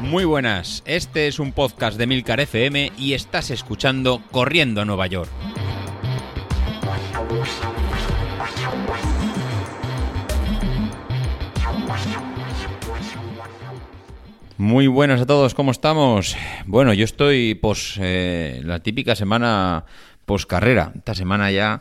[0.00, 5.06] Muy buenas, este es un podcast de Milcar FM y estás escuchando Corriendo a Nueva
[5.08, 5.30] York.
[14.58, 16.36] Muy buenas a todos, ¿cómo estamos?
[16.64, 19.84] Bueno, yo estoy pues la típica semana
[20.24, 20.92] post carrera.
[20.96, 21.80] Esta semana ya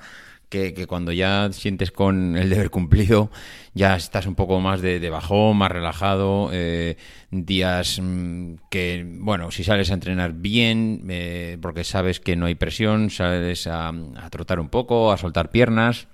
[0.50, 3.32] que, cuando ya sientes con el deber cumplido,
[3.74, 6.98] ya estás un poco más de, bajón, más relajado, eh,
[7.32, 12.56] días mm, que, bueno, si sales a entrenar bien, eh, porque sabes que no hay
[12.56, 16.08] presión, sales a, a trotar un poco, a soltar piernas,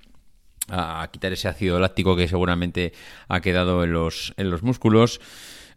[0.68, 2.92] a, quitar ese ácido láctico que seguramente
[3.28, 5.20] ha quedado en los, en los músculos.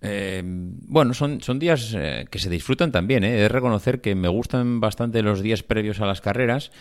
[0.01, 3.23] Eh, bueno, son, son días eh, que se disfrutan también.
[3.23, 3.37] ¿eh?
[3.37, 6.71] He de reconocer que me gustan bastante los días previos a las carreras,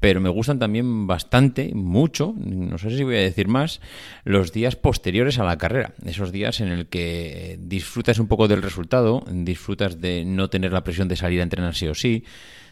[0.00, 3.80] pero me gustan también bastante, mucho, no sé si voy a decir más,
[4.24, 5.94] los días posteriores a la carrera.
[6.04, 10.84] Esos días en el que disfrutas un poco del resultado, disfrutas de no tener la
[10.84, 12.24] presión de salir a entrenar sí o sí,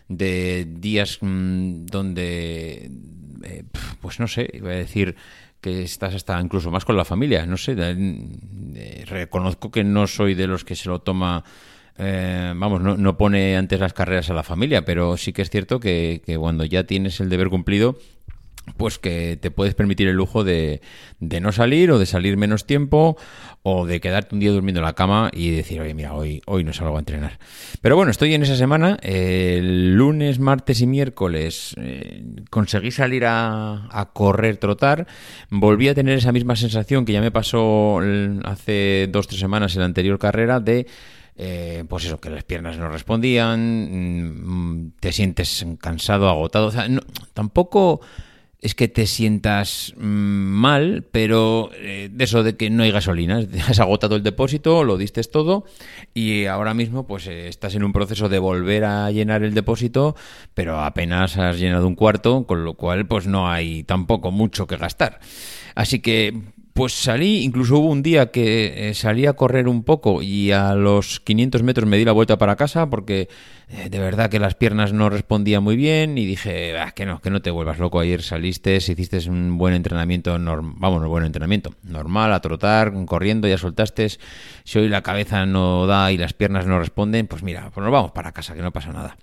[0.09, 2.91] de días mm, donde,
[3.45, 3.65] eh,
[4.01, 5.17] pues no sé, iba a decir
[5.63, 7.47] que estás hasta incluso más con la familia.
[7.47, 7.75] No sé,
[9.07, 11.45] reconozco que no soy de los que se lo toma.
[11.97, 15.51] Eh, vamos, no, no, pone antes las carreras a la familia, pero sí que es
[15.51, 17.97] cierto que, que cuando ya tienes el deber cumplido,
[18.77, 20.81] pues que te puedes permitir el lujo de,
[21.19, 23.17] de, no salir o de salir menos tiempo
[23.63, 26.65] o de quedarte un día durmiendo en la cama y decir, oye, mira, hoy, hoy
[26.65, 27.39] no salgo a entrenar.
[27.81, 28.99] Pero bueno, estoy en esa semana.
[29.03, 35.07] El lunes, martes y miércoles eh, conseguí salir a, a, correr, trotar.
[35.51, 38.01] Volví a tener esa misma sensación que ya me pasó
[38.45, 40.87] hace dos, tres semanas en la anterior carrera de...
[41.35, 43.59] Eh, pues eso, que las piernas no respondían,
[44.45, 46.67] mm, te sientes cansado, agotado.
[46.67, 46.87] O sea,
[47.33, 48.03] tampoco
[48.63, 53.41] es que te sientas mm, mal, pero eh, de eso de que no hay gasolina,
[53.69, 55.65] has agotado el depósito, lo diste todo
[56.15, 60.15] y ahora mismo pues eh, estás en un proceso de volver a llenar el depósito,
[60.55, 64.77] pero apenas has llenado un cuarto, con lo cual pues no hay tampoco mucho que
[64.77, 65.19] gastar.
[65.75, 66.41] Así que
[66.75, 70.75] pues salí, incluso hubo un día que eh, salí a correr un poco y a
[70.75, 73.29] los 500 metros me di la vuelta para casa porque
[73.69, 77.21] eh, de verdad que las piernas no respondían muy bien y dije, ah, que no,
[77.21, 78.01] que no te vuelvas loco.
[78.01, 83.59] Ayer saliste, hiciste un buen entrenamiento, vamos, un buen entrenamiento, normal, a trotar, corriendo, ya
[83.59, 84.09] soltaste.
[84.65, 87.93] Si hoy la cabeza no da y las piernas no responden, pues mira, pues nos
[87.93, 89.17] vamos para casa, que no pasa nada.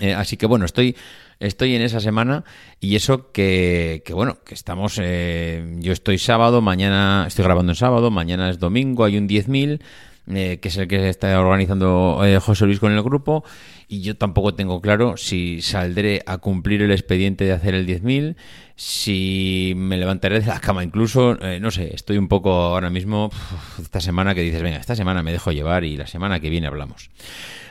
[0.00, 0.96] Eh, así que bueno, estoy
[1.40, 2.44] estoy en esa semana
[2.80, 7.76] y eso que, que bueno, que estamos, eh, yo estoy sábado, mañana estoy grabando en
[7.76, 9.80] sábado, mañana es domingo, hay un 10.000.
[10.26, 13.44] Eh, que es el que está organizando eh, José Luis con el grupo,
[13.88, 18.34] y yo tampoco tengo claro si saldré a cumplir el expediente de hacer el 10.000,
[18.74, 23.30] si me levantaré de la cama incluso, eh, no sé, estoy un poco ahora mismo,
[23.82, 26.68] esta semana que dices, venga, esta semana me dejo llevar y la semana que viene
[26.68, 27.10] hablamos.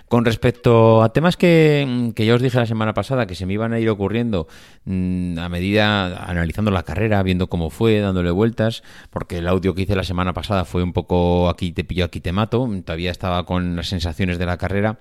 [0.07, 3.53] Con respecto a temas que, que, ya os dije la semana pasada, que se me
[3.53, 4.47] iban a ir ocurriendo
[4.85, 9.83] mmm, a medida, analizando la carrera, viendo cómo fue, dándole vueltas, porque el audio que
[9.83, 13.45] hice la semana pasada fue un poco aquí te pillo, aquí te mato, todavía estaba
[13.45, 14.99] con las sensaciones de la carrera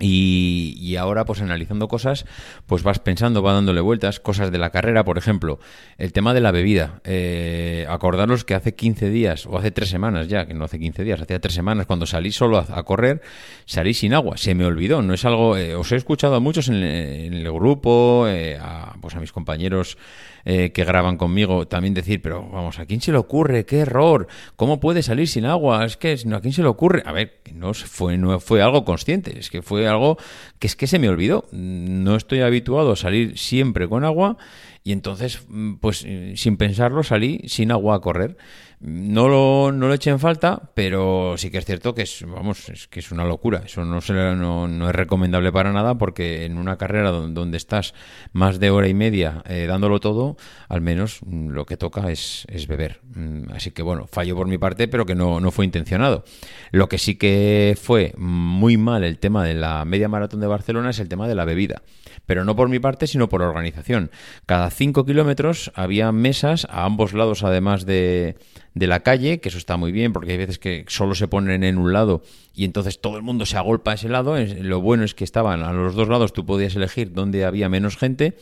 [0.00, 2.24] y, y, ahora, pues analizando cosas,
[2.66, 5.60] pues vas pensando, va dándole vueltas, cosas de la carrera, por ejemplo,
[5.98, 7.00] el tema de la bebida.
[7.04, 11.04] Eh, acordaros que hace 15 días, o hace 3 semanas ya, que no hace 15
[11.04, 13.20] días, hacía 3 semanas, cuando salí solo a, correr,
[13.66, 14.38] salí sin agua.
[14.38, 15.58] Se me olvidó, no es algo.
[15.58, 19.32] Eh, os he escuchado a muchos en, en el grupo, eh, a, pues a mis
[19.32, 19.98] compañeros
[20.44, 23.64] eh, que graban conmigo también decir, pero vamos, ¿a quién se le ocurre?
[23.66, 24.26] ¡Qué error!
[24.56, 25.84] ¿Cómo puede salir sin agua?
[25.84, 27.02] Es que ¿a quién se le ocurre?
[27.06, 30.16] A ver, no fue, no fue algo consciente, es que fue algo
[30.58, 31.46] que es que se me olvidó.
[31.52, 34.36] No estoy habituado a salir siempre con agua
[34.82, 35.46] y entonces,
[35.80, 36.06] pues
[36.36, 38.36] sin pensarlo, salí sin agua a correr.
[38.80, 42.70] No lo, no lo eché en falta, pero sí que es cierto que es, vamos,
[42.70, 43.60] es que es una locura.
[43.66, 47.92] Eso no, se, no, es recomendable para nada porque en una carrera donde, estás
[48.32, 50.38] más de hora y media eh, dándolo todo,
[50.70, 53.00] al menos mm, lo que toca es, es beber.
[53.14, 56.24] Mm, así que bueno, fallo por mi parte, pero que no, no fue intencionado.
[56.70, 60.88] Lo que sí que fue muy mal el tema de la media maratón de Barcelona
[60.88, 61.82] es el tema de la bebida.
[62.24, 64.10] Pero no por mi parte, sino por organización.
[64.46, 68.36] Cada 5 kilómetros había mesas a ambos lados, además de
[68.74, 71.64] de la calle, que eso está muy bien porque hay veces que solo se ponen
[71.64, 72.22] en un lado
[72.54, 74.36] y entonces todo el mundo se agolpa a ese lado.
[74.38, 77.96] Lo bueno es que estaban a los dos lados, tú podías elegir dónde había menos
[77.96, 78.36] gente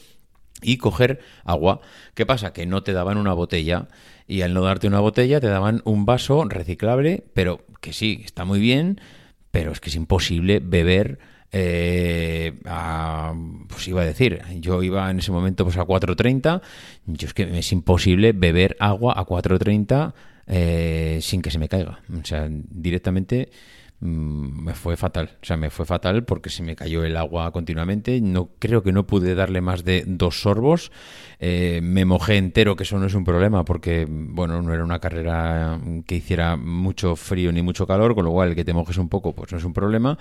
[0.62, 1.80] y coger agua.
[2.14, 2.52] ¿Qué pasa?
[2.52, 3.88] Que no te daban una botella
[4.26, 8.44] y al no darte una botella te daban un vaso reciclable, pero que sí, está
[8.44, 9.00] muy bien,
[9.50, 11.18] pero es que es imposible beber
[11.52, 12.52] eh,
[13.68, 16.60] pues iba a decir, yo iba en ese momento pues a 4.30,
[17.06, 20.12] yo es que es imposible beber agua a 4.30
[20.46, 22.00] eh, sin que se me caiga.
[22.10, 23.50] O sea, directamente
[24.00, 25.38] mm, me fue fatal.
[25.42, 28.20] O sea, me fue fatal porque se me cayó el agua continuamente.
[28.20, 30.90] No creo que no pude darle más de dos sorbos.
[31.40, 34.98] Eh, me mojé entero, que eso no es un problema porque, bueno, no era una
[34.98, 38.96] carrera que hiciera mucho frío ni mucho calor, con lo cual el que te mojes
[38.98, 40.18] un poco, pues no es un problema.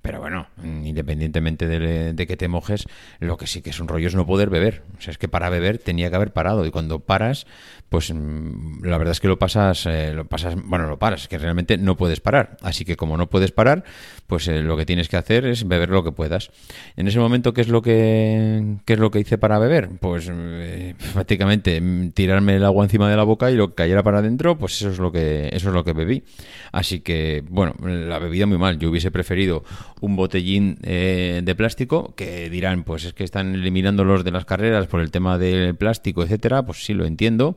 [0.00, 2.86] Pero bueno, independientemente de, que te mojes,
[3.18, 4.82] lo que sí que es un rollo es no poder beber.
[4.96, 7.46] O sea, es que para beber tenía que haber parado y cuando paras,
[7.88, 11.36] pues mm, la verdad es que lo pasas, eh, lo pasas, bueno, lo paras, que
[11.36, 12.56] realmente no puedes parar.
[12.62, 13.84] Así que como no puedes parar,
[14.26, 16.50] pues eh, lo que tienes que hacer es beber lo que puedas.
[16.96, 19.90] En ese momento, ¿qué es lo que, qué es lo que hice para beber?
[20.00, 24.02] Pues eh, prácticamente mm, tirarme el agua encima de la boca y lo que cayera
[24.02, 26.24] para adentro, pues eso es lo que, eso es lo que bebí.
[26.72, 28.78] Así que, bueno, la bebida muy mal.
[28.78, 29.64] Yo hubiese preferido
[30.00, 34.44] un botellín eh, de plástico, que dirán, pues es que están eliminando los de las
[34.44, 37.56] carreras por el tema del plástico, etcétera, pues sí lo entiendo.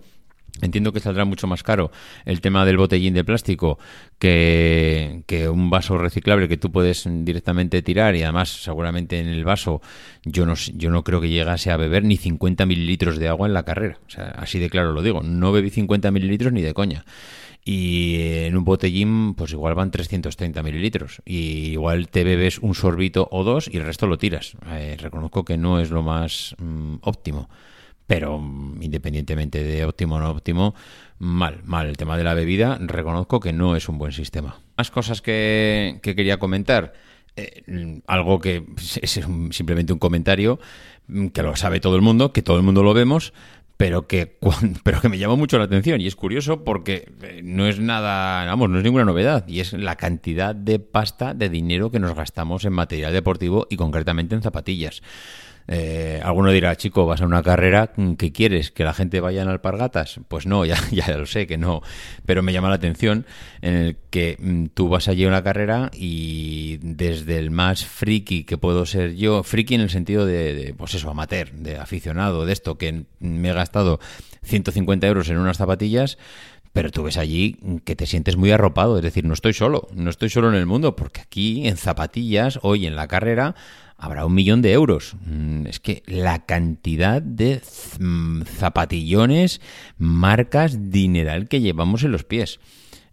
[0.62, 1.92] Entiendo que saldrá mucho más caro
[2.26, 3.80] el tema del botellín de plástico
[4.20, 9.82] que, un vaso reciclable que tú puedes directamente tirar y además seguramente en el vaso
[10.24, 13.54] yo no, yo no creo que llegase a beber ni 50 mililitros de agua en
[13.54, 14.00] la carrera.
[14.08, 17.06] O sea, así de claro lo digo, no bebí 50 mililitros ni de coña
[17.64, 18.16] y
[18.46, 23.44] en un botellín pues igual van 330 mililitros y igual te bebes un sorbito o
[23.44, 24.54] dos y el resto lo tiras.
[24.72, 27.50] Eh, reconozco que no es lo más mm, óptimo,
[28.12, 30.76] pero mm, independientemente de óptimo o no óptimo,
[31.18, 31.88] mal, mal.
[31.88, 34.60] El tema de la bebida reconozco que no es un buen sistema.
[34.76, 36.92] Más cosas que, quería comentar.
[37.38, 38.66] Eh, algo que
[39.02, 39.22] es
[39.52, 40.60] simplemente un comentario
[41.08, 43.32] mm, que lo sabe todo el mundo, que todo el mundo lo vemos,
[43.78, 44.38] pero que,
[44.84, 48.44] pero que me llamó mucho la atención y es curioso porque eh, no es nada,
[48.44, 52.14] vamos, no es ninguna novedad y es la cantidad de pasta, de dinero que nos
[52.14, 55.02] gastamos en material deportivo y concretamente en zapatillas.
[55.68, 58.72] Eh, alguno dirá, chico, vas a una carrera, ¿qué quieres?
[58.72, 60.20] ¿Que la gente vaya en alpargatas?
[60.28, 61.82] Pues no, ya, ya lo sé que no,
[62.26, 63.26] pero me llama la atención
[63.62, 68.44] en el que mm, tú vas allí a una carrera y desde el más friki
[68.44, 72.54] que puedo ser yo, friki en el sentido de, pues eso, amateur, de aficionado, de
[72.54, 74.00] esto, que me he gastado
[74.44, 76.18] 150 euros en unas zapatillas,
[76.74, 80.10] pero tú ves allí que te sientes muy arropado, es decir, no estoy solo, no
[80.10, 83.56] estoy solo en el mundo, porque aquí en zapatillas, hoy en la carrera,
[84.02, 85.16] habrá un millón de euros.
[85.26, 87.62] Mm, es que la cantidad de
[88.00, 89.62] mm, zapatillones,
[89.98, 92.60] marcas, dineral que llevamos en los pies.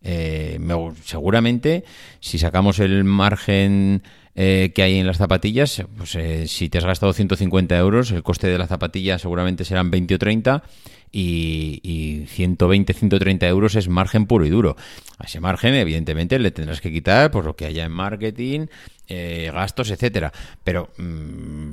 [0.00, 0.58] Eh,
[1.04, 1.84] seguramente,
[2.20, 4.02] si sacamos el margen
[4.40, 8.22] eh, que hay en las zapatillas, pues eh, si te has gastado 150 euros, el
[8.22, 10.62] coste de la zapatilla seguramente serán 20 o 30
[11.10, 14.76] y, y 120, 130 euros es margen puro y duro.
[15.18, 18.66] A ese margen, evidentemente, le tendrás que quitar por lo que haya en marketing,
[19.08, 20.32] eh, gastos, etcétera.
[20.62, 21.72] Pero mm,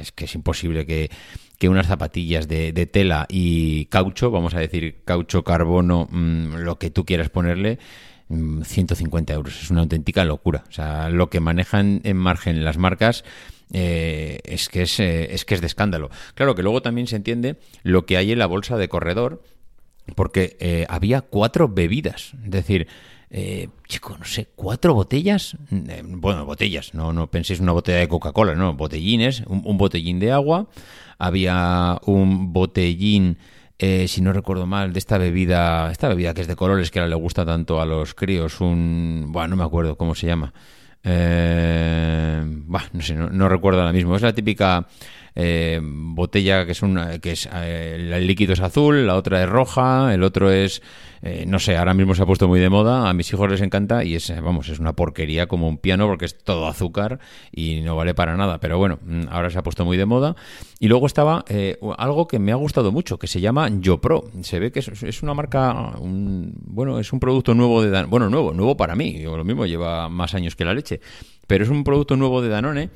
[0.00, 1.10] es que es imposible que,
[1.68, 7.04] unas zapatillas de, tela y caucho, vamos a decir caucho, carbono, mm, lo que tú
[7.04, 7.78] quieras ponerle,
[8.28, 9.62] 150 mm, euros.
[9.62, 10.64] Es una auténtica locura.
[10.68, 13.24] O sea, lo que manejan en margen las marcas
[13.72, 16.10] eh, es, que es, eh, es que es de escándalo.
[16.34, 19.42] Claro que luego también se entiende lo que hay en la bolsa de corredor,
[20.14, 22.32] porque eh, había cuatro bebidas.
[22.44, 22.88] Es decir,
[23.88, 28.72] chico, no sé, cuatro botellas, bueno, botellas, no, no penséis una botella de Coca-Cola, no,
[28.74, 30.68] botellines, un, botellín de agua,
[31.18, 33.36] había un botellín,
[33.78, 37.10] si no recuerdo mal, de esta bebida, esta bebida que es de colores que ahora
[37.10, 40.52] le gusta tanto a los críos, un, bueno, no me acuerdo cómo se llama,
[41.08, 42.42] eh,
[42.92, 44.16] no sé, no, recuerdo ahora mismo.
[44.16, 44.88] Es la típica
[45.38, 49.48] eh, botella que es una, que es eh, el líquido es azul, la otra es
[49.48, 50.82] roja, el otro es
[51.20, 53.60] eh, no sé, ahora mismo se ha puesto muy de moda, a mis hijos les
[53.60, 57.18] encanta y es, vamos, es una porquería como un piano porque es todo azúcar
[57.52, 60.36] y no vale para nada, pero bueno, mm, ahora se ha puesto muy de moda.
[60.78, 61.44] Y luego estaba
[61.96, 64.24] algo que me ha gustado mucho, que se llama YoPro.
[64.42, 68.30] Se ve que es, una marca, un, bueno, es un producto nuevo de Danone, bueno,
[68.30, 71.00] nuevo, nuevo para mí, lo mismo lleva más años que la leche,
[71.46, 72.90] pero es un producto nuevo de Danone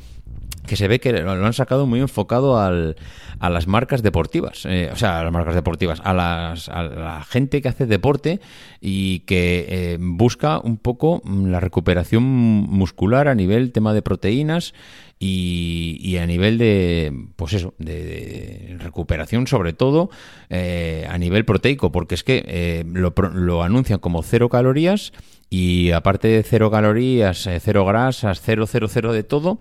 [0.67, 2.97] que se ve que lo han sacado muy enfocado al,
[3.41, 7.25] a las marcas deportivas, eh, o sea, a las marcas deportivas, a, las, a la
[7.25, 8.39] gente que hace deporte
[8.81, 14.75] y que eh, busca un poco la recuperación muscular a nivel tema de proteínas
[15.19, 20.11] y, a nivel de, pues eso, de, recuperación sobre todo
[20.49, 25.13] eh, a nivel proteico, porque es que lo, lo anuncian como cero calorías
[25.51, 29.59] y aparte de cero calorías, cero grasas, cero, cero, cero de todo,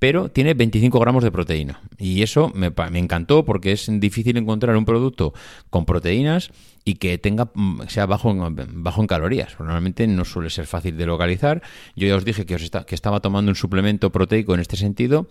[0.00, 1.80] pero tiene 25 gramos de proteína.
[1.98, 5.34] Y eso me, encantó porque es difícil encontrar un producto
[5.68, 6.50] con proteínas
[6.84, 9.60] y que tenga mm, sea bajo en, en calorías.
[9.60, 11.62] Normalmente no suele ser fácil de localizar.
[11.94, 12.56] Yo ya os dije que
[12.94, 15.28] estaba tomando un suplemento proteico en este sentido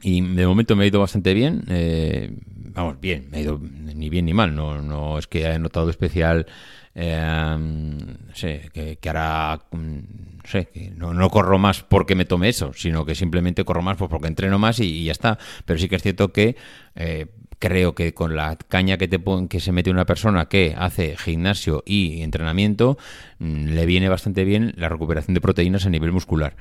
[0.00, 1.64] Y de momento me ha ido bastante bien.
[1.68, 2.32] Eh,
[2.78, 4.54] vamos, bien, me ha ido ni bien ni mal.
[4.54, 6.46] No, no es que haya notado especial.
[6.94, 9.60] Eh, no sé, que, ahora.
[9.70, 9.98] Mm,
[10.38, 13.96] no sé, que no, corro más porque me tome eso, sino que simplemente corro más
[13.96, 15.38] pues porque entreno más y, ya está.
[15.64, 16.56] Pero sí que es cierto que.
[16.94, 17.26] Eh,
[17.60, 19.18] creo que con la caña que te
[19.48, 22.98] que se mete una persona que hace gimnasio y entrenamiento
[23.40, 26.54] mm, le viene bastante bien la recuperación de proteínas a nivel muscular.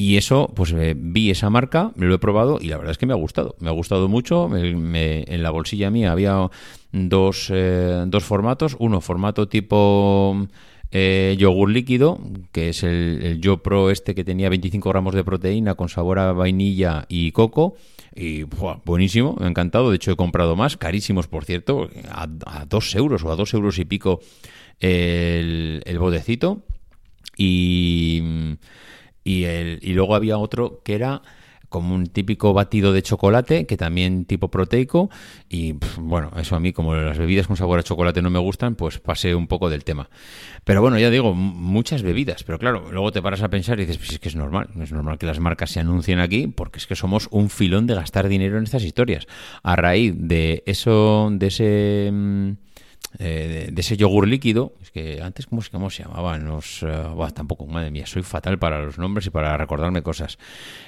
[0.00, 2.96] Y eso, pues eh, vi esa marca, me lo he probado y la verdad es
[2.96, 3.54] que me ha gustado.
[3.60, 4.48] Me ha gustado mucho.
[4.56, 6.48] en la bolsilla mía había
[6.90, 8.76] dos, eh, dos formatos.
[8.78, 10.48] Uno, formato tipo
[10.90, 12.18] eh, yogur líquido,
[12.50, 16.18] que es el, el Yo Pro este que tenía 25 gramos de proteína con sabor
[16.18, 17.76] a vainilla y coco.
[18.14, 18.44] Y
[18.86, 19.90] buenísimo, me ha encantado.
[19.90, 23.52] De hecho, he comprado más, carísimos por cierto, a, a dos euros o a dos
[23.52, 24.20] euros y pico
[24.80, 26.62] el, el bodecito.
[27.36, 28.22] Y
[29.24, 31.22] y, el, y luego había otro que era
[31.70, 35.08] como un típico batido de chocolate, que también tipo proteico,
[35.48, 38.74] y bueno, eso a mí como las bebidas con sabor a chocolate no me gustan,
[38.74, 40.10] pues pasé un poco del tema.
[40.64, 43.98] Pero bueno, ya digo, muchas bebidas, pero claro, luego te paras a pensar y dices,
[43.98, 46.88] pues es que es normal, es normal que las marcas se anuncien aquí, porque es
[46.88, 49.26] que somos un filón de gastar dinero en estas historias.
[49.62, 52.10] A raíz de eso, de ese...
[52.12, 52.50] Mm,
[53.18, 56.44] eh, de, ese yogur líquido, es que antes, ¿cómo, cómo se llamaban?
[56.44, 60.38] Los, uh, tampoco, madre mía, soy fatal para los nombres y para recordarme cosas.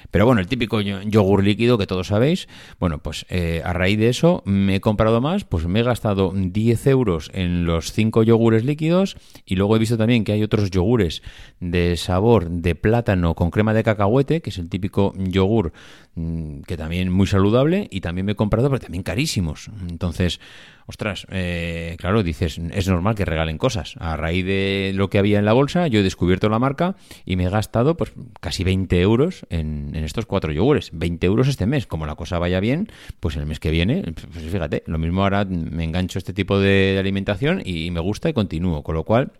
[0.09, 2.47] Pero bueno, el típico yogur líquido que todos sabéis,
[2.79, 6.31] bueno, pues eh, a raíz de eso me he comprado más, pues me he gastado
[6.33, 10.69] 10 euros en los 5 yogures líquidos y luego he visto también que hay otros
[10.69, 11.23] yogures
[11.59, 15.73] de sabor de plátano con crema de cacahuete, que es el típico yogur
[16.15, 19.69] mm, que también muy saludable y también me he comprado, pero también carísimos.
[19.89, 20.39] Entonces,
[20.85, 23.95] ostras, eh, claro, dices, es normal que regalen cosas.
[23.99, 27.35] A raíz de lo que había en la bolsa, yo he descubierto la marca y
[27.35, 30.89] me he gastado pues casi 20 euros en, estos cuatro yogures.
[30.93, 31.87] 20 euros este mes.
[31.87, 32.87] Como la cosa vaya bien,
[33.19, 36.97] pues el mes que viene, pues fíjate, lo mismo ahora me engancho este tipo de,
[36.99, 38.83] alimentación y, me gusta y continúo.
[38.83, 39.31] Con lo cual,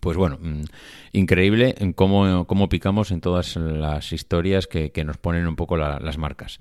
[0.00, 0.62] pues bueno, mm,
[1.12, 6.60] increíble cómo, cómo picamos en todas las historias que, nos ponen un poco las marcas.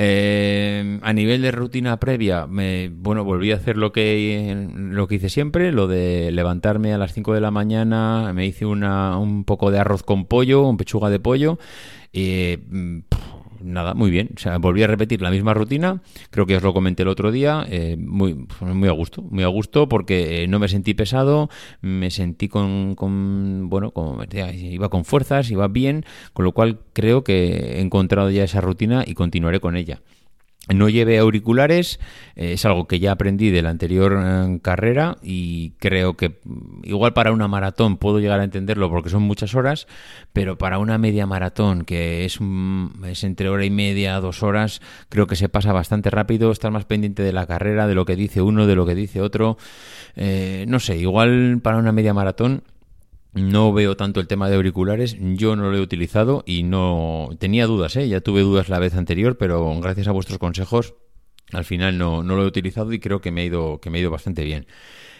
[0.00, 5.16] Eh, a nivel de rutina previa, me, bueno, volví a hacer lo que, lo que
[5.16, 9.42] hice siempre, lo de levantarme a las 5 de la mañana, me hice una, un
[9.42, 11.58] poco de arroz con pollo, un pechuga de pollo,
[12.12, 12.58] y
[13.60, 14.30] nada, muy bien.
[14.36, 16.02] O sea, volví a repetir la misma rutina.
[16.30, 17.64] Creo que os lo comenté el otro día.
[17.68, 19.22] Eh, muy, muy a gusto.
[19.22, 21.48] Muy a gusto porque eh, no me sentí pesado.
[21.80, 26.04] Me sentí con, con bueno, como, iba con fuerzas, iba bien.
[26.32, 30.00] Con lo cual creo que he encontrado ya esa rutina y continuaré con ella.
[30.74, 31.98] No lleve auriculares,
[32.36, 36.84] eh, es algo que ya aprendí de la anterior eh, carrera y creo que mm,
[36.84, 39.86] igual para una maratón puedo llegar a entenderlo porque son muchas horas,
[40.32, 42.38] pero para una media maratón que es,
[43.06, 46.84] es entre hora y media, dos horas, creo que se pasa bastante rápido, estar más
[46.84, 49.56] pendiente de la carrera, de lo que dice uno, de lo que dice otro.
[50.16, 52.62] Eh, no sé, igual para una media maratón
[53.38, 57.66] no veo tanto el tema de auriculares, yo no lo he utilizado y no tenía
[57.66, 58.08] dudas, ¿eh?
[58.08, 60.94] ya tuve dudas la vez anterior, pero gracias a vuestros consejos
[61.52, 63.98] al final no, no lo he utilizado y creo que me, ha ido, que me
[63.98, 64.66] ha ido bastante bien.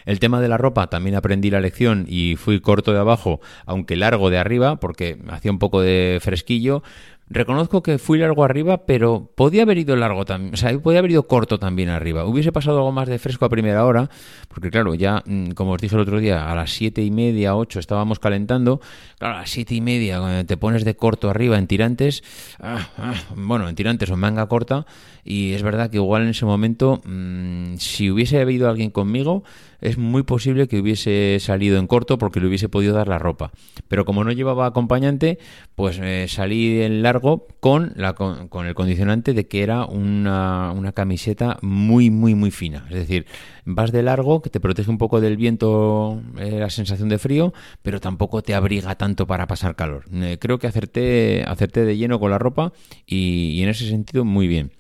[0.09, 3.95] El tema de la ropa también aprendí la lección y fui corto de abajo, aunque
[3.95, 6.83] largo de arriba, porque hacía un poco de fresquillo.
[7.29, 11.11] Reconozco que fui largo arriba, pero podía haber ido largo también, o sea, podía haber
[11.11, 12.25] ido corto también arriba.
[12.25, 14.09] Hubiese pasado algo más de fresco a primera hora,
[14.49, 17.55] porque claro, ya, mm, como os dije el otro día, a las siete y media,
[17.55, 18.81] ocho estábamos calentando.
[19.19, 22.25] Claro, a las siete y media, cuando te pones de corto arriba en tirantes,
[22.61, 24.87] ah, ah, bueno, en tirantes o manga corta,
[25.23, 29.45] y es verdad que igual en ese momento, mm, si hubiese habido alguien conmigo,
[29.81, 33.53] es muy posible que hubiese salido en corto porque le hubiese podido dar la ropa.
[33.89, 35.39] Pero como no llevaba acompañante,
[35.75, 40.93] pues eh, salí en largo con, la, con, el condicionante de que era una, una,
[40.93, 42.87] camiseta muy, muy, muy fina.
[42.91, 43.27] Es decir,
[43.65, 47.53] vas de largo, que te protege un poco del viento, eh, la sensación de frío,
[47.83, 50.05] pero tampoco te abriga tanto para pasar calor.
[50.13, 52.73] Eh, creo que acerté, acerté de lleno con la ropa
[53.07, 54.73] y en ese sentido muy bien.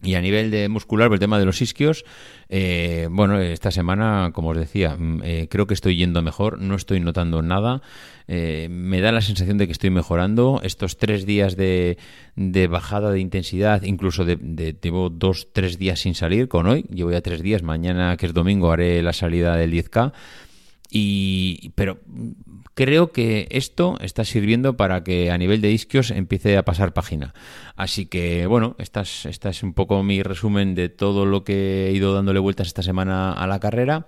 [0.00, 2.04] Y a nivel de muscular, el tema de los isquios,
[2.48, 6.76] eh, bueno, esta semana, como os decía, mm, eh, creo que estoy yendo mejor, no
[6.76, 7.82] estoy notando nada,
[8.28, 10.60] eh, me da la sensación de que estoy mejorando.
[10.62, 11.98] Estos tres días de,
[12.36, 16.84] de bajada de intensidad, incluso de, de, llevo dos, tres días sin salir con hoy,
[16.94, 20.12] llevo ya tres días, mañana que es domingo haré la salida del 10K,
[20.90, 21.98] y, pero
[22.78, 27.34] creo que esto está sirviendo para que a nivel de isquios empiece a pasar página.
[27.74, 31.88] Así que, bueno, esta es, esta es un poco mi resumen de todo lo que
[31.88, 34.06] he ido dándole vueltas esta semana a la carrera.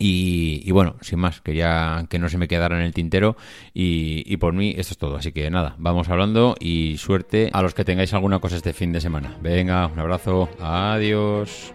[0.00, 3.36] Y, bueno, sin más, quería que no se me quedara en el tintero
[3.74, 5.16] y, y, por mí esto es todo.
[5.16, 8.92] Así que nada, vamos hablando y suerte a los que tengáis alguna cosa este fin
[8.92, 9.36] de semana.
[9.42, 11.74] Venga, un abrazo, adiós.